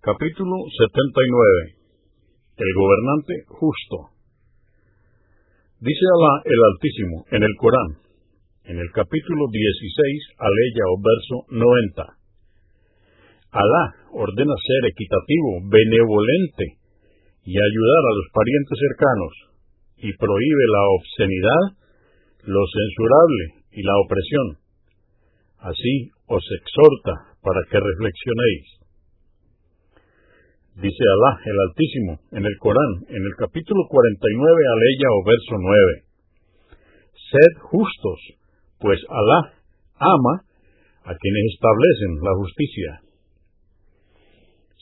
Capítulo 0.00 0.56
79 0.64 1.76
El 2.56 2.70
gobernante 2.72 3.44
justo 3.52 4.16
Dice 5.76 6.06
Alá 6.16 6.40
el 6.40 6.56
Altísimo 6.72 7.28
en 7.28 7.42
el 7.44 7.54
Corán, 7.60 8.00
en 8.64 8.80
el 8.80 8.88
capítulo 8.96 9.44
16, 9.52 10.40
aleya 10.40 10.84
o 10.88 10.96
verso 11.04 11.36
90. 11.52 12.16
Alá 13.52 13.84
ordena 14.16 14.56
ser 14.64 14.88
equitativo, 14.88 15.68
benevolente 15.68 16.80
y 17.44 17.60
ayudar 17.60 18.02
a 18.08 18.16
los 18.16 18.28
parientes 18.32 18.76
cercanos, 18.80 19.32
y 20.00 20.16
prohíbe 20.16 20.64
la 20.64 20.84
obscenidad, 20.96 21.64
lo 22.48 22.62
censurable 22.72 23.44
y 23.76 23.84
la 23.84 24.00
opresión. 24.00 24.46
Así 25.60 26.08
os 26.24 26.44
exhorta 26.56 27.36
para 27.44 27.60
que 27.68 27.76
reflexionéis. 27.76 28.79
Dice 30.80 31.04
Alá 31.04 31.36
el 31.44 31.58
Altísimo 31.68 32.12
en 32.32 32.40
el 32.40 32.56
Corán, 32.56 33.04
en 33.12 33.20
el 33.20 33.36
capítulo 33.36 33.84
49, 33.84 34.00
aleya 34.00 35.08
o 35.12 35.20
verso 35.28 35.54
9. 35.60 36.08
Sed 37.28 37.52
justos, 37.68 38.20
pues 38.80 38.96
Alá 39.12 39.60
ama 40.00 40.40
a 41.04 41.12
quienes 41.12 41.44
establecen 41.52 42.24
la 42.24 42.32
justicia. 42.32 42.90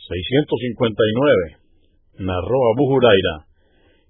659. 0.06 2.30
Narró 2.30 2.58
Abu 2.78 2.94
Huraira, 2.94 3.50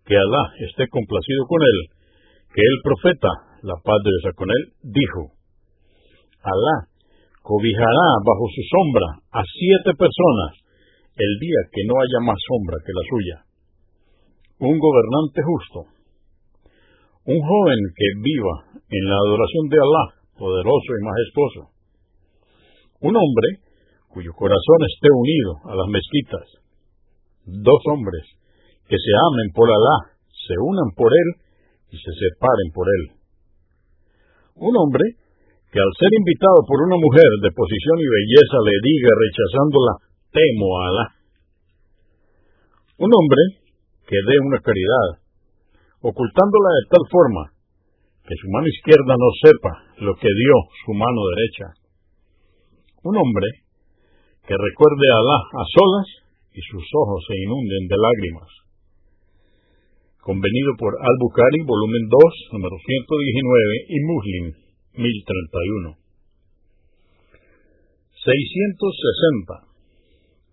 que 0.05 0.12
Alá 0.12 0.45
esté 0.68 0.93
complacido 0.93 1.48
con 1.48 1.65
él, 1.65 1.79
que 2.52 2.68
el 2.68 2.77
profeta, 2.84 3.32
la 3.65 3.80
paz 3.80 3.96
de 4.05 4.12
Dios 4.12 4.37
con 4.37 4.52
él, 4.52 4.62
dijo, 4.93 5.32
Alá 6.45 6.93
cobijará 7.41 8.09
bajo 8.20 8.45
su 8.52 8.60
sombra 8.77 9.24
a 9.32 9.41
siete 9.41 9.96
personas 9.96 10.67
el 11.18 11.32
día 11.43 11.60
que 11.74 11.82
no 11.87 11.95
haya 11.98 12.20
más 12.23 12.38
sombra 12.46 12.79
que 12.87 12.95
la 12.95 13.04
suya. 13.10 13.37
Un 14.62 14.79
gobernante 14.79 15.43
justo. 15.43 15.79
Un 17.26 17.38
joven 17.43 17.80
que 17.95 18.09
viva 18.23 18.54
en 18.87 19.04
la 19.10 19.18
adoración 19.18 19.65
de 19.68 19.78
Alá, 19.82 20.04
poderoso 20.38 20.90
y 20.95 21.02
majestuoso. 21.02 21.62
Un 23.02 23.15
hombre 23.18 23.66
cuyo 24.09 24.32
corazón 24.32 24.80
esté 24.87 25.10
unido 25.10 25.52
a 25.66 25.74
las 25.74 25.88
mezquitas. 25.90 26.46
Dos 27.45 27.82
hombres 27.93 28.24
que 28.87 28.96
se 28.96 29.12
amen 29.15 29.52
por 29.54 29.68
Alá, 29.68 30.16
se 30.30 30.54
unan 30.54 30.90
por 30.96 31.10
él 31.12 31.28
y 31.93 31.96
se 31.98 32.12
separen 32.15 32.71
por 32.73 32.87
él. 32.88 33.02
Un 34.54 34.74
hombre 34.78 35.04
que 35.68 35.78
al 35.82 35.93
ser 35.98 36.12
invitado 36.15 36.65
por 36.65 36.78
una 36.88 36.96
mujer 36.96 37.28
de 37.43 37.52
posición 37.52 37.96
y 38.00 38.09
belleza 38.09 38.59
le 38.65 38.76
diga 38.80 39.10
rechazándola, 39.12 40.07
temo 40.32 40.66
a 40.76 40.80
Alá. 40.88 41.07
Un 42.98 43.10
hombre 43.15 43.43
que 44.07 44.16
dé 44.16 44.34
una 44.43 44.60
caridad, 44.60 45.23
ocultándola 46.01 46.71
de 46.80 46.84
tal 46.90 47.04
forma 47.10 47.43
que 48.26 48.37
su 48.37 48.49
mano 48.51 48.66
izquierda 48.68 49.15
no 49.16 49.30
sepa 49.40 49.73
lo 50.04 50.12
que 50.16 50.29
dio 50.29 50.54
su 50.84 50.93
mano 50.93 51.21
derecha. 51.32 51.66
Un 53.04 53.16
hombre 53.16 53.49
que 54.45 54.56
recuerde 54.56 55.06
a 55.12 55.18
Alá 55.21 55.38
a 55.49 55.65
solas 55.68 56.09
y 56.52 56.60
sus 56.73 56.84
ojos 56.93 57.24
se 57.29 57.37
inunden 57.37 57.88
de 57.88 57.96
lágrimas. 57.96 58.51
Convenido 60.21 60.76
por 60.76 60.93
Al-Bukhari, 60.93 61.65
volumen 61.65 62.04
2, 62.04 62.21
número 62.52 62.76
119 62.76 63.87
y 63.88 63.99
Muslim, 64.04 64.44
1031. 64.93 65.97
660. 68.28 69.68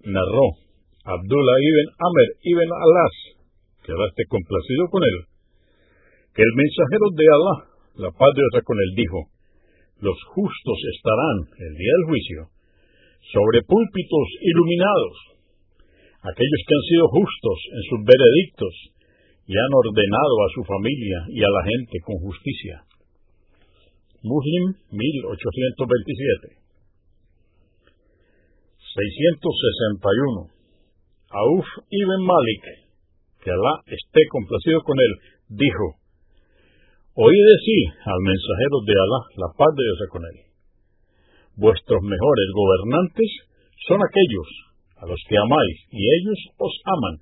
Narró 0.05 0.47
Abdullah 1.01 1.59
ibn 1.65 1.87
Amr 1.97 2.27
ibn 2.45 2.69
Alas, 2.69 3.15
que 3.81 3.89
Alá 3.89 4.05
esté 4.05 4.25
complacido 4.29 4.85
con 4.93 5.01
él, 5.01 5.17
que 6.33 6.45
el 6.45 6.53
mensajero 6.53 7.09
de 7.09 7.25
Alá, 7.25 7.55
la 8.05 8.11
paz 8.13 8.31
de 8.37 8.61
con 8.61 8.77
él, 8.77 8.91
dijo, 8.93 9.19
los 10.05 10.17
justos 10.29 10.79
estarán 10.93 11.37
el 11.57 11.73
día 11.73 11.93
del 11.97 12.05
juicio 12.09 12.39
sobre 13.33 13.65
púlpitos 13.65 14.25
iluminados, 14.45 15.15
aquellos 16.21 16.61
que 16.69 16.75
han 16.77 16.85
sido 16.85 17.05
justos 17.09 17.57
en 17.73 17.83
sus 17.89 17.99
veredictos 18.05 18.73
y 19.49 19.53
han 19.57 19.71
ordenado 19.73 20.35
a 20.45 20.53
su 20.53 20.61
familia 20.69 21.17
y 21.33 21.41
a 21.41 21.49
la 21.49 21.63
gente 21.65 21.97
con 22.05 22.17
justicia. 22.21 22.85
Muslim 24.21 24.73
1827 24.89 26.64
661 28.95 30.55
Auf 31.35 31.67
ibn 31.91 32.19
Malik, 32.23 32.63
que 33.43 33.51
Alá 33.51 33.83
esté 33.91 34.21
complacido 34.31 34.79
con 34.87 34.95
él, 34.95 35.13
dijo, 35.51 35.99
Oí 37.19 37.35
decir 37.35 37.83
al 38.07 38.21
mensajero 38.23 38.77
de 38.87 38.95
Alá, 38.95 39.21
la 39.35 39.49
paz 39.51 39.71
de 39.75 39.83
Dios 39.83 39.99
con 40.07 40.23
él, 40.23 40.37
vuestros 41.59 42.01
mejores 42.07 42.47
gobernantes 42.55 43.29
son 43.83 43.99
aquellos 43.99 44.47
a 44.95 45.03
los 45.11 45.19
que 45.27 45.43
amáis 45.43 45.77
y 45.91 45.99
ellos 45.99 46.39
os 46.55 46.75
aman, 46.87 47.19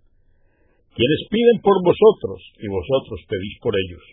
quienes 0.94 1.22
piden 1.25 1.57
por 1.66 1.81
vosotros 1.81 2.38
y 2.61 2.69
vosotros 2.69 3.17
pedís 3.25 3.57
por 3.66 3.73
ellos. 3.73 4.05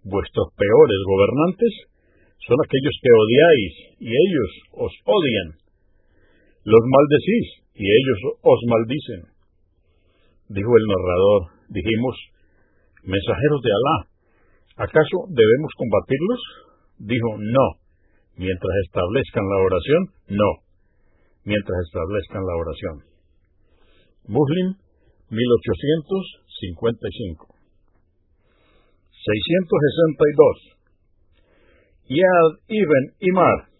Vuestros 0.00 0.48
peores 0.56 1.00
gobernantes 1.04 1.72
son 2.48 2.56
aquellos 2.64 2.96
que 3.04 3.12
odiáis 3.12 3.74
y 4.00 4.08
ellos 4.08 4.50
os 4.80 4.92
odian. 5.04 5.67
Los 6.68 6.84
maldecís 6.84 7.64
y 7.80 7.88
ellos 7.88 8.36
os 8.44 8.60
maldicen. 8.68 9.32
Dijo 10.52 10.68
el 10.76 10.84
narrador, 10.84 11.64
dijimos, 11.72 12.12
mensajeros 13.08 13.64
de 13.64 13.72
Alá, 13.72 14.12
¿acaso 14.84 15.32
debemos 15.32 15.72
combatirlos? 15.80 16.68
Dijo, 16.98 17.38
no. 17.40 17.80
Mientras 18.36 18.74
establezcan 18.84 19.48
la 19.48 19.64
oración, 19.64 20.12
no. 20.28 20.60
Mientras 21.48 21.88
establezcan 21.88 22.44
la 22.44 22.60
oración. 22.60 23.00
Muslim, 24.28 24.76
1855. 25.32 27.48
662. 29.24 32.12
Yad 32.12 32.60
ibn 32.68 33.16
Imar, 33.24 33.72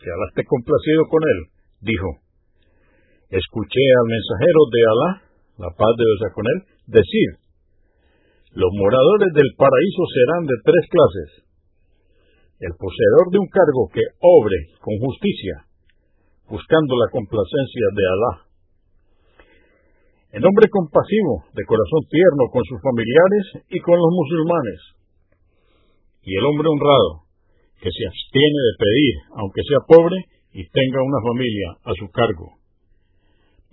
que 0.00 0.08
Alá 0.08 0.24
esté 0.32 0.48
complacido 0.48 1.04
con 1.04 1.20
él, 1.20 1.52
dijo, 1.82 2.29
escuché 3.30 3.84
al 3.94 4.06
mensajero 4.10 4.60
de 4.74 4.80
Alá, 4.90 5.10
la 5.62 5.70
paz 5.70 5.92
de 5.94 6.04
Dios 6.04 6.22
con 6.34 6.44
él, 6.50 6.58
decir, 6.90 7.28
los 8.50 8.72
moradores 8.74 9.30
del 9.30 9.54
paraíso 9.54 10.02
serán 10.10 10.42
de 10.42 10.56
tres 10.66 10.84
clases. 10.90 11.30
El 12.58 12.74
poseedor 12.74 13.30
de 13.30 13.38
un 13.38 13.46
cargo 13.46 13.86
que 13.94 14.02
obre 14.18 14.58
con 14.82 14.98
justicia, 14.98 15.70
buscando 16.50 16.98
la 16.98 17.08
complacencia 17.14 17.86
de 17.94 18.04
Alá. 18.10 18.32
El 20.34 20.42
hombre 20.42 20.66
compasivo, 20.66 21.46
de 21.54 21.62
corazón 21.62 22.02
tierno 22.10 22.50
con 22.50 22.62
sus 22.66 22.82
familiares 22.82 23.44
y 23.70 23.78
con 23.78 23.94
los 23.94 24.10
musulmanes. 24.10 24.80
Y 26.26 26.34
el 26.34 26.44
hombre 26.50 26.68
honrado, 26.70 27.30
que 27.78 27.90
se 27.90 28.04
abstiene 28.06 28.60
de 28.66 28.74
pedir, 28.78 29.14
aunque 29.38 29.62
sea 29.62 29.80
pobre, 29.86 30.18
y 30.52 30.66
tenga 30.66 31.00
una 31.06 31.22
familia 31.22 31.68
a 31.86 31.92
su 31.94 32.10
cargo. 32.10 32.60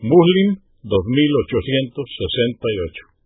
Muslim 0.01 0.57
2868. 0.83 3.16